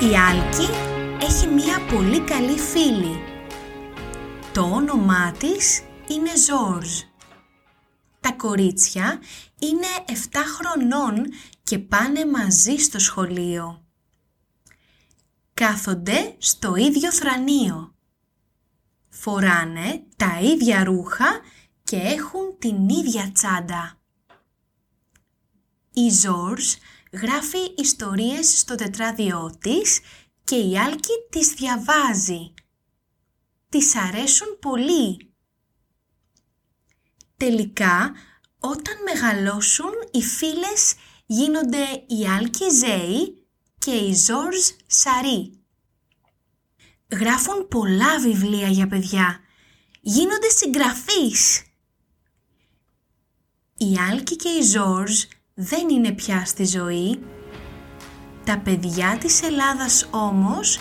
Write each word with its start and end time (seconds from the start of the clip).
Η 0.00 0.16
Άλκη 0.16 0.68
έχει 1.20 1.46
μία 1.46 1.80
πολύ 1.92 2.20
καλή 2.20 2.58
φίλη. 2.58 3.16
Το 4.52 4.62
όνομά 4.62 5.32
της 5.32 5.82
είναι 6.08 6.30
Ζόρζ. 6.36 7.00
Τα 8.20 8.32
κορίτσια 8.32 9.20
είναι 9.58 9.86
7 10.06 10.12
χρονών 10.56 11.26
και 11.62 11.78
πάνε 11.78 12.26
μαζί 12.26 12.76
στο 12.76 12.98
σχολείο. 12.98 13.84
Κάθονται 15.54 16.34
στο 16.38 16.74
ίδιο 16.76 17.12
θρανείο. 17.12 17.94
Φοράνε 19.08 20.02
τα 20.16 20.40
ίδια 20.40 20.84
ρούχα 20.84 21.40
και 21.82 21.96
έχουν 21.96 22.58
την 22.58 22.88
ίδια 22.88 23.30
τσάντα. 23.32 23.98
Η 25.92 26.10
Ζόρζ 26.10 26.74
γράφει 27.12 27.74
ιστορίες 27.76 28.58
στο 28.58 28.74
τετράδιό 28.74 29.56
της 29.60 30.00
και 30.44 30.56
η 30.56 30.78
Άλκη 30.78 31.12
τις 31.30 31.48
διαβάζει. 31.48 32.54
Τις 33.68 33.96
αρέσουν 33.96 34.58
πολύ. 34.60 35.32
Τελικά, 37.36 38.12
όταν 38.58 38.94
μεγαλώσουν, 39.04 39.90
οι 40.10 40.22
φίλες 40.22 40.94
γίνονται 41.26 41.84
η 42.06 42.26
Άλκη 42.36 42.70
Ζέη 42.70 43.46
και 43.78 43.90
η 43.90 44.14
Ζόρζ 44.14 44.70
Σαρή. 44.86 45.58
Γράφουν 47.10 47.68
πολλά 47.68 48.20
βιβλία 48.20 48.68
για 48.68 48.88
παιδιά. 48.88 49.40
Γίνονται 50.00 50.48
συγγραφείς. 50.48 51.62
Η 53.76 53.96
Άλκη 54.10 54.36
και 54.36 54.48
η 54.48 54.62
Ζόρζ 54.62 55.24
δεν 55.60 55.88
είναι 55.88 56.12
πια 56.12 56.44
στη 56.44 56.64
ζωή. 56.64 57.18
Τα 58.44 58.58
παιδιά 58.58 59.16
της 59.20 59.42
Ελλάδας 59.42 60.08
όμως 60.10 60.80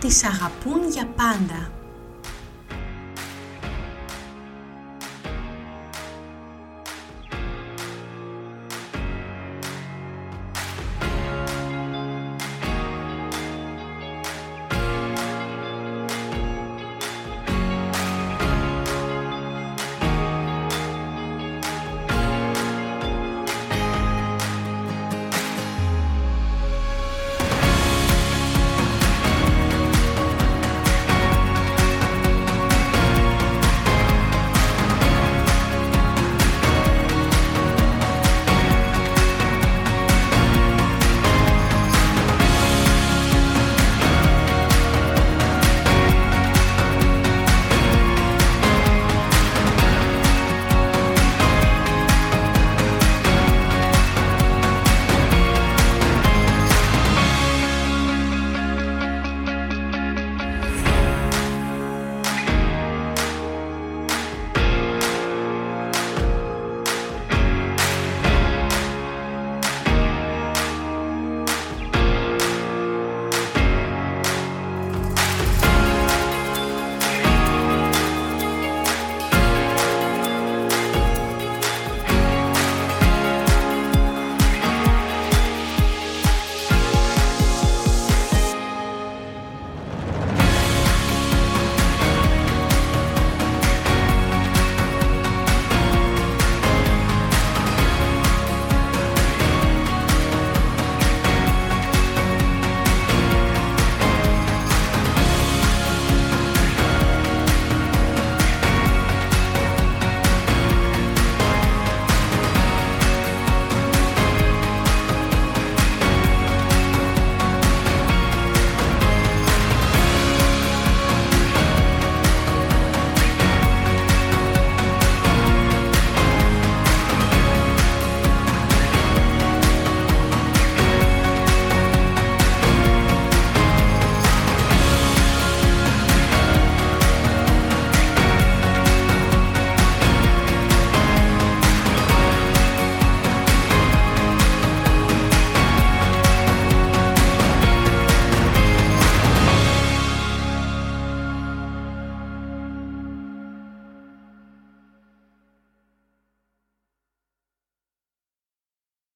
τις 0.00 0.24
αγαπούν 0.24 0.88
για 0.90 1.06
πάντα. 1.06 1.77